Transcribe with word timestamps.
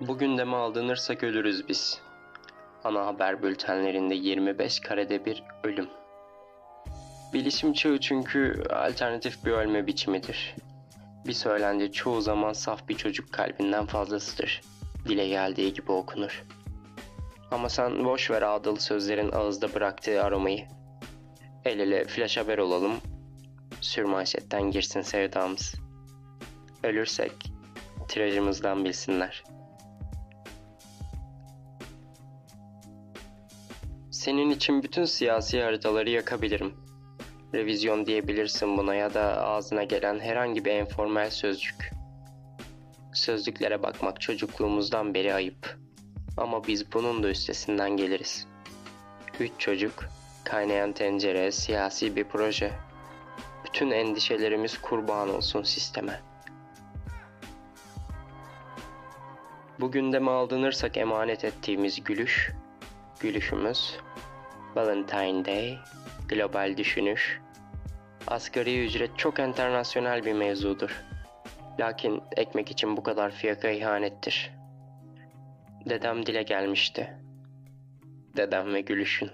Bugün 0.00 0.38
de 0.38 0.44
mi 0.44 0.56
aldanırsak 0.56 1.24
ölürüz 1.24 1.68
biz. 1.68 2.00
Ana 2.84 3.06
haber 3.06 3.42
bültenlerinde 3.42 4.14
25 4.14 4.80
karede 4.80 5.24
bir 5.24 5.42
ölüm. 5.64 5.88
Bilişim 7.32 7.72
çağı 7.72 7.98
çünkü 7.98 8.62
alternatif 8.70 9.44
bir 9.44 9.50
ölme 9.50 9.86
biçimidir. 9.86 10.54
Bir 11.26 11.32
söylenti 11.32 11.92
çoğu 11.92 12.20
zaman 12.20 12.52
saf 12.52 12.88
bir 12.88 12.96
çocuk 12.96 13.32
kalbinden 13.32 13.86
fazlasıdır. 13.86 14.60
Dile 15.08 15.28
geldiği 15.28 15.72
gibi 15.72 15.92
okunur. 15.92 16.44
Ama 17.50 17.68
sen 17.68 18.04
boş 18.04 18.30
ver 18.30 18.42
ağdalı 18.42 18.80
sözlerin 18.80 19.32
ağızda 19.32 19.74
bıraktığı 19.74 20.22
aromayı. 20.22 20.66
El 21.64 21.78
ele 21.78 22.04
flash 22.04 22.36
haber 22.36 22.58
olalım. 22.58 22.96
Sürmanşetten 23.80 24.70
girsin 24.70 25.02
sevdamız. 25.02 25.74
Ölürsek 26.82 27.32
tirajımızdan 28.08 28.84
bilsinler. 28.84 29.44
Senin 34.22 34.50
için 34.50 34.82
bütün 34.82 35.04
siyasi 35.04 35.62
haritaları 35.62 36.10
yakabilirim. 36.10 36.74
Revizyon 37.54 38.06
diyebilirsin 38.06 38.76
buna 38.76 38.94
ya 38.94 39.14
da 39.14 39.46
ağzına 39.46 39.84
gelen 39.84 40.20
herhangi 40.20 40.64
bir 40.64 40.70
enformel 40.70 41.30
sözcük. 41.30 41.90
Sözlüklere 43.14 43.82
bakmak 43.82 44.20
çocukluğumuzdan 44.20 45.14
beri 45.14 45.34
ayıp. 45.34 45.78
Ama 46.36 46.66
biz 46.66 46.92
bunun 46.92 47.22
da 47.22 47.28
üstesinden 47.28 47.90
geliriz. 47.90 48.46
Üç 49.40 49.52
çocuk, 49.58 50.04
kaynayan 50.44 50.92
tencere, 50.92 51.52
siyasi 51.52 52.16
bir 52.16 52.24
proje. 52.24 52.72
Bütün 53.66 53.90
endişelerimiz 53.90 54.80
kurban 54.80 55.34
olsun 55.34 55.62
sisteme. 55.62 56.20
Bugün 59.80 60.12
de 60.12 60.18
mi 60.18 60.30
emanet 60.96 61.44
ettiğimiz 61.44 62.04
gülüş, 62.04 62.52
gülüşümüz, 63.20 63.96
Valentine 64.74 65.44
Day, 65.44 65.78
global 66.28 66.76
düşünüş, 66.76 67.40
asgari 68.26 68.86
ücret 68.86 69.18
çok 69.18 69.38
internasyonel 69.38 70.24
bir 70.24 70.32
mevzudur. 70.32 71.02
Lakin 71.80 72.22
ekmek 72.36 72.70
için 72.70 72.96
bu 72.96 73.02
kadar 73.02 73.30
fiyaka 73.30 73.68
ihanettir. 73.68 74.50
Dedem 75.88 76.26
dile 76.26 76.42
gelmişti. 76.42 77.16
Dedem 78.36 78.74
ve 78.74 78.80
gülüşün. 78.80 79.30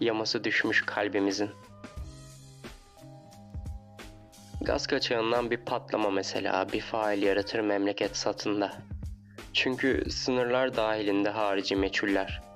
Yaması 0.00 0.44
düşmüş 0.44 0.86
kalbimizin. 0.86 1.50
Gaz 4.60 4.86
kaçağından 4.86 5.50
bir 5.50 5.56
patlama 5.56 6.10
mesela 6.10 6.72
bir 6.72 6.80
fail 6.80 7.22
yaratır 7.22 7.60
memleket 7.60 8.16
satında. 8.16 8.72
Çünkü 9.52 10.10
sınırlar 10.10 10.76
dahilinde 10.76 11.30
harici 11.30 11.76
meçhuller. 11.76 12.51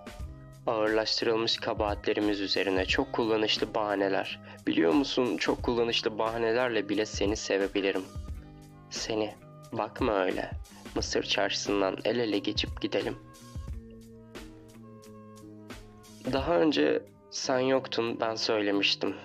Ağırlaştırılmış 0.66 1.56
kabahatlerimiz 1.56 2.40
üzerine 2.40 2.86
çok 2.86 3.12
kullanışlı 3.12 3.74
bahaneler. 3.74 4.40
Biliyor 4.66 4.92
musun 4.92 5.36
çok 5.36 5.62
kullanışlı 5.62 6.18
bahanelerle 6.18 6.88
bile 6.88 7.06
seni 7.06 7.36
sevebilirim. 7.36 8.04
Seni. 8.90 9.34
Bakma 9.72 10.24
öyle. 10.24 10.50
Mısır 10.94 11.22
çarşısından 11.22 11.96
el 12.04 12.18
ele 12.18 12.38
geçip 12.38 12.80
gidelim. 12.80 13.16
Daha 16.32 16.56
önce 16.56 17.02
sen 17.30 17.58
yoktun 17.58 18.20
ben 18.20 18.34
söylemiştim. 18.34 19.16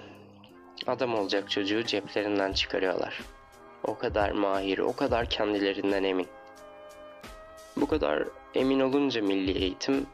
Adam 0.87 1.15
olacak 1.15 1.49
çocuğu 1.49 1.83
ceplerinden 1.83 2.53
çıkarıyorlar. 2.53 3.21
O 3.83 3.97
kadar 3.97 4.31
mahir, 4.31 4.77
o 4.77 4.95
kadar 4.95 5.29
kendilerinden 5.29 6.03
emin. 6.03 6.27
Bu 7.77 7.87
kadar 7.87 8.27
emin 8.55 8.79
olunca 8.79 9.21
milli 9.21 9.51
eğitim 9.51 10.05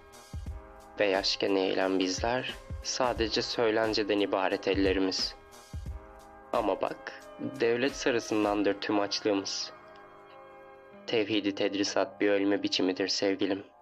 ve 0.99 1.05
yaşken 1.05 1.55
eğilen 1.55 1.99
bizler 1.99 2.53
sadece 2.83 3.41
söylenceden 3.41 4.19
ibaret 4.19 4.67
ellerimiz. 4.67 5.35
Ama 6.53 6.81
bak, 6.81 7.21
devlet 7.59 7.95
sarısındandır 7.95 8.73
tüm 8.81 8.99
açlığımız. 8.99 9.71
Tevhidi 11.07 11.55
tedrisat 11.55 12.21
bir 12.21 12.29
ölme 12.29 12.63
biçimidir 12.63 13.07
sevgilim.'' 13.07 13.76